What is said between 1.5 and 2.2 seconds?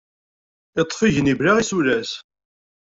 isulas.